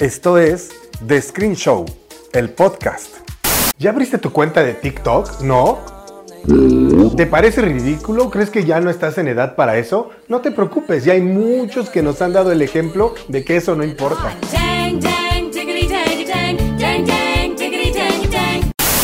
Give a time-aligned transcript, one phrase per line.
[0.00, 0.70] Esto es
[1.06, 1.84] The Screen Show,
[2.32, 3.16] el podcast.
[3.78, 5.42] ¿Ya abriste tu cuenta de TikTok?
[5.42, 5.80] ¿No?
[7.18, 8.30] ¿Te parece ridículo?
[8.30, 10.08] ¿Crees que ya no estás en edad para eso?
[10.26, 13.76] No te preocupes, ya hay muchos que nos han dado el ejemplo de que eso
[13.76, 14.34] no importa.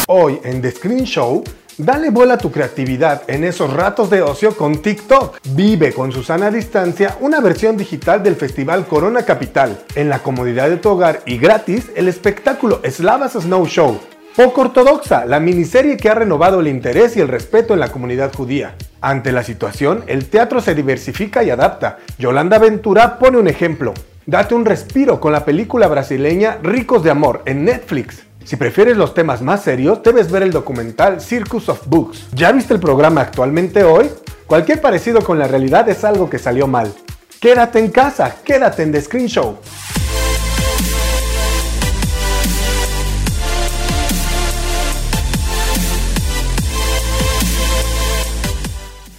[0.08, 1.44] Hoy en The Screen Show,
[1.78, 5.38] dale bola a tu creatividad en esos ratos de ocio con TikTok.
[5.50, 9.78] Vive con Susana Distancia una versión digital del Festival Corona Capital.
[9.94, 14.00] En la comodidad de tu hogar y gratis, el espectáculo Slavas Snow Show.
[14.34, 18.34] Poco ortodoxa, la miniserie que ha renovado el interés y el respeto en la comunidad
[18.34, 18.74] judía.
[19.00, 21.98] Ante la situación, el teatro se diversifica y adapta.
[22.18, 23.94] Yolanda Ventura pone un ejemplo.
[24.26, 28.26] Date un respiro con la película brasileña Ricos de Amor en Netflix.
[28.46, 32.28] Si prefieres los temas más serios, debes ver el documental Circus of Books.
[32.32, 34.08] ¿Ya viste el programa actualmente hoy?
[34.46, 36.94] Cualquier parecido con la realidad es algo que salió mal.
[37.40, 39.56] Quédate en casa, quédate en The Screen Show.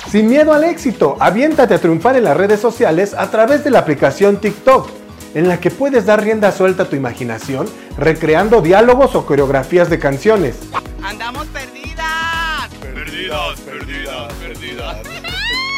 [0.10, 3.80] Sin miedo al éxito, aviéntate a triunfar en las redes sociales a través de la
[3.80, 5.07] aplicación TikTok
[5.38, 10.00] en la que puedes dar rienda suelta a tu imaginación recreando diálogos o coreografías de
[10.00, 10.56] canciones.
[11.04, 12.68] ¡Andamos perdidas!
[12.82, 14.98] Perdidas, perdidas, perdidas.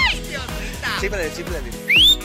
[0.09, 2.18] ¡Ay, Diosita!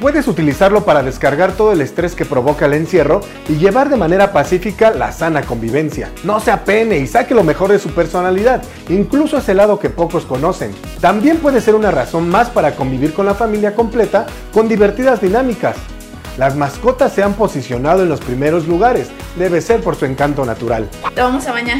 [0.00, 4.32] Puedes utilizarlo para descargar todo el estrés que provoca el encierro y llevar de manera
[4.32, 6.12] pacífica la sana convivencia.
[6.22, 10.24] No se apene y saque lo mejor de su personalidad, incluso ese lado que pocos
[10.24, 10.72] conocen.
[11.00, 15.76] También puede ser una razón más para convivir con la familia completa con divertidas dinámicas.
[16.36, 20.88] Las mascotas se han posicionado en los primeros lugares, debe ser por su encanto natural.
[21.12, 21.78] Te vamos a bañar.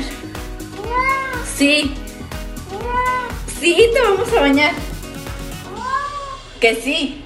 [1.56, 1.94] Sí.
[3.60, 4.72] Sí, te vamos a bañar.
[6.60, 7.24] Que sí.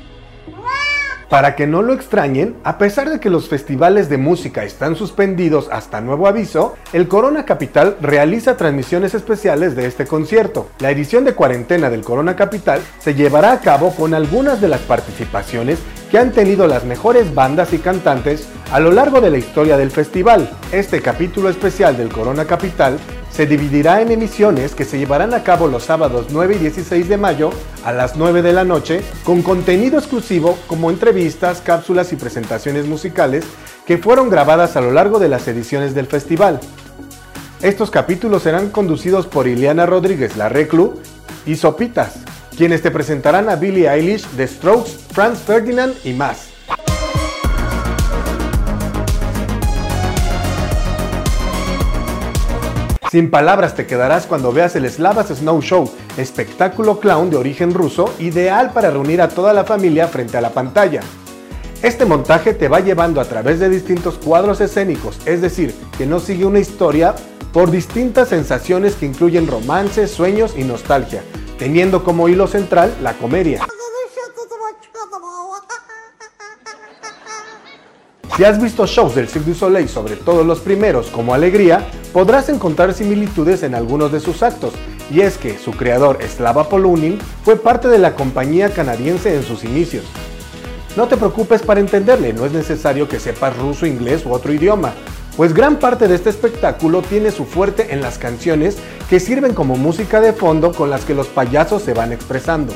[1.31, 5.71] Para que no lo extrañen, a pesar de que los festivales de música están suspendidos
[5.73, 10.69] hasta nuevo aviso, el Corona Capital realiza transmisiones especiales de este concierto.
[10.81, 14.83] La edición de cuarentena del Corona Capital se llevará a cabo con algunas de las
[14.83, 15.79] participaciones
[16.12, 19.90] que han tenido las mejores bandas y cantantes a lo largo de la historia del
[19.90, 20.50] festival.
[20.70, 22.98] Este capítulo especial del Corona Capital
[23.30, 27.17] se dividirá en emisiones que se llevarán a cabo los sábados 9 y 16 de
[27.17, 27.48] mayo
[27.83, 33.46] a las 9 de la noche con contenido exclusivo como entrevistas, cápsulas y presentaciones musicales
[33.86, 36.61] que fueron grabadas a lo largo de las ediciones del festival.
[37.62, 41.00] Estos capítulos serán conducidos por Ileana Rodríguez La Reclu
[41.46, 42.18] y Sopitas,
[42.57, 46.48] quienes te presentarán a Billie Eilish, The Strokes, Franz Ferdinand y más.
[53.11, 58.14] Sin palabras te quedarás cuando veas el Slavas Snow Show, espectáculo clown de origen ruso
[58.18, 61.02] ideal para reunir a toda la familia frente a la pantalla.
[61.83, 66.20] Este montaje te va llevando a través de distintos cuadros escénicos, es decir, que no
[66.20, 67.14] sigue una historia
[67.52, 71.23] por distintas sensaciones que incluyen romance, sueños y nostalgia,
[71.62, 73.64] teniendo como hilo central la comedia.
[78.36, 82.48] Si has visto shows del Cirque du Soleil, sobre todo los primeros como Alegría, podrás
[82.48, 84.73] encontrar similitudes en algunos de sus actos,
[85.08, 89.62] y es que su creador Slava Polunin fue parte de la compañía canadiense en sus
[89.62, 90.02] inicios.
[90.96, 94.94] No te preocupes para entenderle, no es necesario que sepas ruso, inglés u otro idioma,
[95.37, 98.77] pues gran parte de este espectáculo tiene su fuerte en las canciones
[99.09, 102.75] que sirven como música de fondo con las que los payasos se van expresando.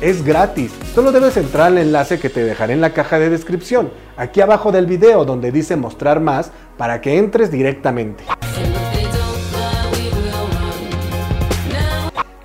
[0.00, 3.92] Es gratis, solo debes entrar al enlace que te dejaré en la caja de descripción,
[4.16, 8.24] aquí abajo del video donde dice mostrar más para que entres directamente.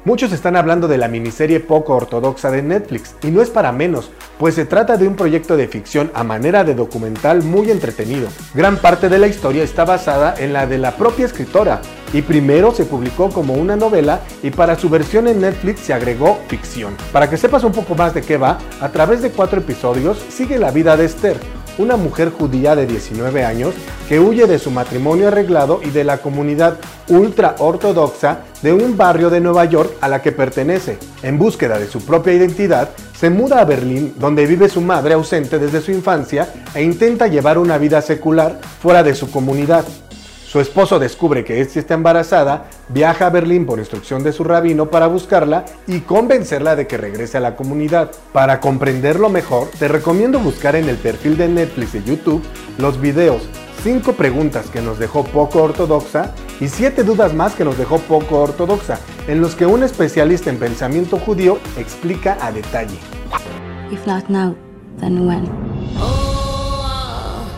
[0.07, 4.09] Muchos están hablando de la miniserie poco ortodoxa de Netflix, y no es para menos,
[4.39, 8.29] pues se trata de un proyecto de ficción a manera de documental muy entretenido.
[8.53, 11.81] Gran parte de la historia está basada en la de la propia escritora,
[12.13, 16.39] y primero se publicó como una novela y para su versión en Netflix se agregó
[16.47, 16.95] ficción.
[17.11, 20.57] Para que sepas un poco más de qué va, a través de cuatro episodios sigue
[20.57, 21.35] la vida de Esther,
[21.77, 23.73] una mujer judía de 19 años
[24.07, 26.77] que huye de su matrimonio arreglado y de la comunidad
[27.09, 30.97] ultra ortodoxa de un barrio de Nueva York a la que pertenece.
[31.23, 35.59] En búsqueda de su propia identidad, se muda a Berlín, donde vive su madre ausente
[35.59, 39.85] desde su infancia e intenta llevar una vida secular fuera de su comunidad.
[40.47, 44.89] Su esposo descubre que esta está embarazada, viaja a Berlín por instrucción de su rabino
[44.89, 48.11] para buscarla y convencerla de que regrese a la comunidad.
[48.31, 52.41] Para comprenderlo mejor, te recomiendo buscar en el perfil de Netflix y YouTube
[52.77, 53.41] los videos
[53.83, 58.39] 5 preguntas que nos dejó poco ortodoxa y 7 dudas más que nos dejó poco
[58.39, 62.97] ortodoxa, en los que un especialista en pensamiento judío explica a detalle.
[63.91, 64.55] If not now,
[65.01, 65.45] then when?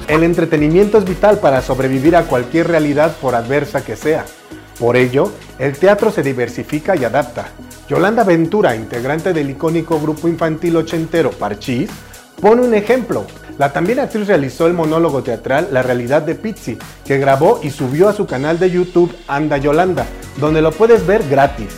[0.09, 4.25] El entretenimiento es vital para sobrevivir a cualquier realidad por adversa que sea.
[4.79, 7.49] Por ello, el teatro se diversifica y adapta.
[7.87, 11.91] Yolanda Ventura, integrante del icónico grupo infantil ochentero Parchís,
[12.41, 13.27] pone un ejemplo.
[13.59, 18.09] La también actriz realizó el monólogo teatral La realidad de Pizzi, que grabó y subió
[18.09, 20.07] a su canal de YouTube Anda Yolanda,
[20.37, 21.75] donde lo puedes ver gratis.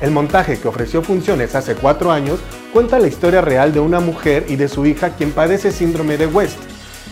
[0.00, 2.40] El montaje que ofreció funciones hace cuatro años
[2.72, 6.26] cuenta la historia real de una mujer y de su hija quien padece síndrome de
[6.26, 6.58] West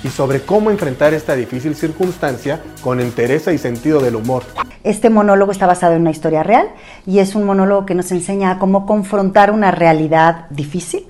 [0.05, 4.45] y sobre cómo enfrentar esta difícil circunstancia con entereza y sentido del humor.
[4.85, 6.69] Este monólogo está basado en una historia real
[7.07, 11.07] y es un monólogo que nos enseña a cómo confrontar una realidad difícil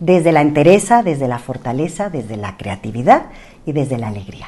[0.00, 3.26] desde la entereza, desde la fortaleza, desde la creatividad
[3.66, 4.46] y desde la alegría.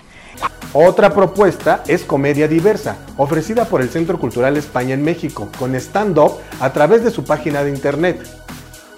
[0.72, 6.34] Otra propuesta es Comedia Diversa, ofrecida por el Centro Cultural España en México, con stand-up
[6.60, 8.22] a través de su página de internet.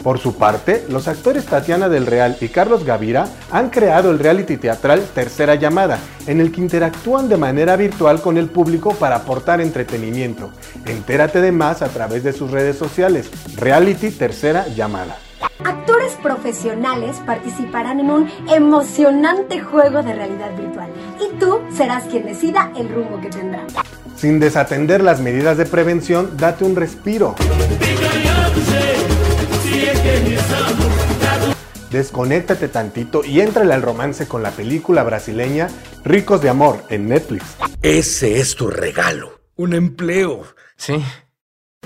[0.02, 4.56] Por su parte, los actores Tatiana del Real y Carlos Gavira han creado el reality
[4.56, 9.60] teatral Tercera Llamada, en el que interactúan de manera virtual con el público para aportar
[9.60, 10.50] entretenimiento.
[10.86, 15.16] Entérate de más a través de sus redes sociales, Reality Tercera Llamada.
[15.64, 20.90] Actores profesionales participarán en un emocionante juego de realidad virtual
[21.20, 23.64] y tú serás quien decida el rumbo que tendrá.
[24.16, 27.36] Sin desatender las medidas de prevención, date un respiro.
[31.90, 35.68] Desconéctate tantito y éntrale al romance con la película brasileña
[36.04, 37.44] Ricos de Amor en Netflix.
[37.82, 39.40] Ese es tu regalo.
[39.56, 40.42] Un empleo.
[40.76, 41.04] Sí.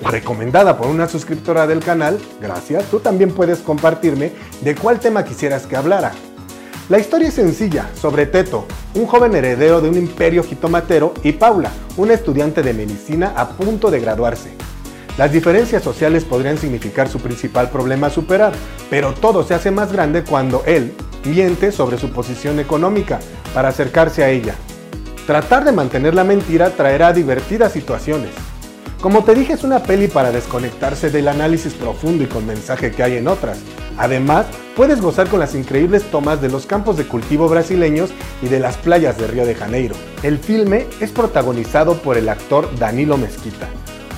[0.03, 4.31] Recomendada por una suscriptora del canal, gracias, tú también puedes compartirme
[4.61, 6.13] de cuál tema quisieras que hablara.
[6.89, 11.73] La historia es sencilla, sobre Teto, un joven heredero de un imperio jitomatero, y Paula,
[11.97, 14.55] una estudiante de medicina a punto de graduarse.
[15.19, 18.53] Las diferencias sociales podrían significar su principal problema a superar,
[18.91, 20.93] pero todo se hace más grande cuando él
[21.25, 23.19] miente sobre su posición económica
[23.55, 24.55] para acercarse a ella.
[25.27, 28.31] Tratar de mantener la mentira traerá divertidas situaciones.
[29.01, 33.03] Como te dije, es una peli para desconectarse del análisis profundo y con mensaje que
[33.03, 33.59] hay en otras.
[33.99, 38.11] Además, puedes gozar con las increíbles tomas de los campos de cultivo brasileños
[38.43, 39.95] y de las playas de Río de Janeiro.
[40.23, 43.69] El filme es protagonizado por el actor Danilo Mezquita,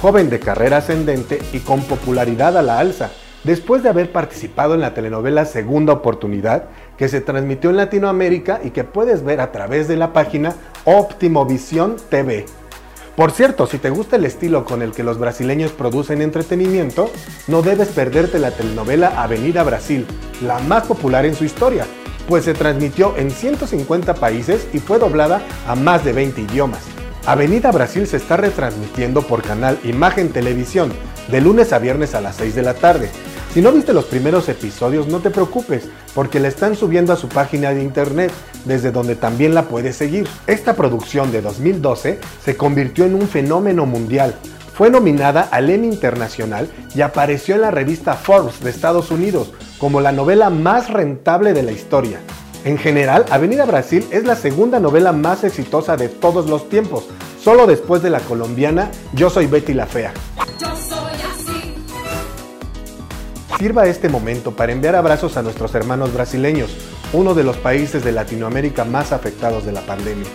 [0.01, 3.11] joven de carrera ascendente y con popularidad a la alza,
[3.45, 6.65] después de haber participado en la telenovela Segunda Oportunidad,
[6.97, 10.55] que se transmitió en Latinoamérica y que puedes ver a través de la página
[10.85, 12.47] Optimovisión TV.
[13.17, 17.11] Por cierto, si te gusta el estilo con el que los brasileños producen entretenimiento,
[17.49, 20.07] no debes perderte la telenovela Avenida Brasil,
[20.41, 21.85] la más popular en su historia,
[22.29, 26.98] pues se transmitió en 150 países y fue doblada a más de 20 idiomas.
[27.29, 30.91] Avenida Brasil se está retransmitiendo por canal Imagen Televisión
[31.31, 33.11] de lunes a viernes a las 6 de la tarde.
[33.53, 37.29] Si no viste los primeros episodios, no te preocupes, porque la están subiendo a su
[37.29, 38.33] página de internet,
[38.65, 40.27] desde donde también la puedes seguir.
[40.47, 44.35] Esta producción de 2012 se convirtió en un fenómeno mundial.
[44.73, 50.01] Fue nominada al Emmy Internacional y apareció en la revista Forbes de Estados Unidos como
[50.01, 52.21] la novela más rentable de la historia.
[52.65, 57.05] En general, Avenida Brasil es la segunda novela más exitosa de todos los tiempos,
[57.41, 60.13] solo después de la colombiana Yo soy Betty la Fea.
[63.59, 66.77] Sirva este momento para enviar abrazos a nuestros hermanos brasileños,
[67.13, 70.29] uno de los países de Latinoamérica más afectados de la pandemia.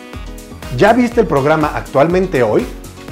[0.78, 2.66] ¿Ya viste el programa actualmente hoy?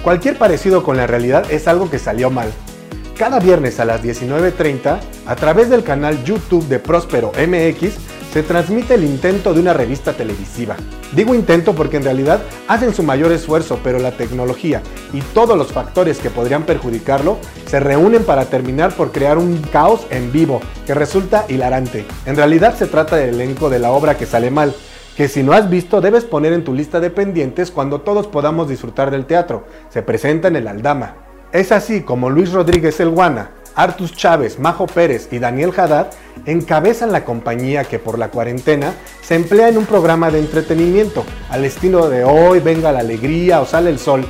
[0.03, 2.51] Cualquier parecido con la realidad es algo que salió mal.
[3.18, 7.94] Cada viernes a las 19.30, a través del canal YouTube de Próspero MX,
[8.31, 10.75] se transmite el intento de una revista televisiva.
[11.13, 15.71] Digo intento porque en realidad hacen su mayor esfuerzo, pero la tecnología y todos los
[15.71, 20.93] factores que podrían perjudicarlo se reúnen para terminar por crear un caos en vivo que
[20.93, 22.05] resulta hilarante.
[22.25, 24.73] En realidad se trata del elenco de la obra que sale mal,
[25.17, 28.69] que si no has visto debes poner en tu lista de pendientes cuando todos podamos
[28.69, 29.65] disfrutar del teatro.
[29.89, 31.15] Se presenta en el Aldama.
[31.51, 36.08] Es así como Luis Rodríguez El Guana, Artus Chávez, Majo Pérez y Daniel Haddad
[36.46, 41.66] encabezan la compañía que por la cuarentena se emplea en un programa de entretenimiento al
[41.66, 44.25] estilo de Hoy venga la alegría o sale el sol,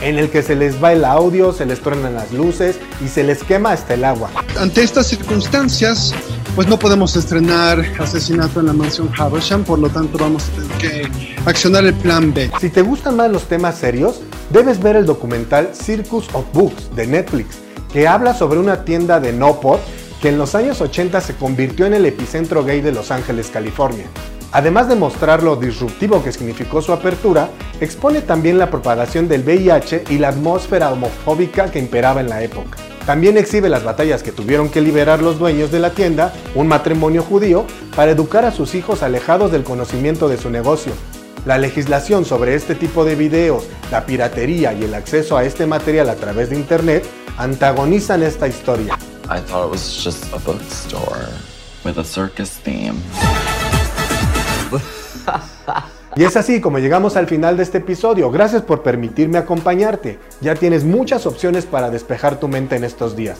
[0.00, 3.24] en el que se les va el audio, se les truenan las luces y se
[3.24, 4.30] les quema hasta el agua.
[4.58, 6.14] Ante estas circunstancias,
[6.54, 10.78] pues no podemos estrenar Asesinato en la Mansión Havisham, por lo tanto vamos a tener
[10.78, 11.10] que
[11.46, 12.50] accionar el plan B.
[12.60, 17.06] Si te gustan más los temas serios, debes ver el documental Circus of Books de
[17.06, 17.65] Netflix
[17.96, 19.80] que habla sobre una tienda de no-pot
[20.20, 24.04] que en los años 80 se convirtió en el epicentro gay de Los Ángeles, California.
[24.52, 27.48] Además de mostrar lo disruptivo que significó su apertura,
[27.80, 32.76] expone también la propagación del VIH y la atmósfera homofóbica que imperaba en la época.
[33.06, 37.22] También exhibe las batallas que tuvieron que liberar los dueños de la tienda, un matrimonio
[37.22, 37.64] judío,
[37.96, 40.92] para educar a sus hijos alejados del conocimiento de su negocio.
[41.46, 46.10] La legislación sobre este tipo de videos, la piratería y el acceso a este material
[46.10, 47.06] a través de Internet
[47.38, 48.98] antagonizan esta historia.
[49.30, 51.28] I thought it was just a bookstore
[51.84, 52.96] with a circus theme.
[56.16, 58.28] Y es así como llegamos al final de este episodio.
[58.32, 60.18] Gracias por permitirme acompañarte.
[60.40, 63.38] Ya tienes muchas opciones para despejar tu mente en estos días.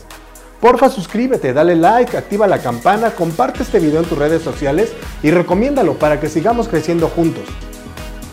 [0.60, 4.92] Porfa suscríbete, dale like, activa la campana, comparte este video en tus redes sociales
[5.24, 7.44] y recomiéndalo para que sigamos creciendo juntos.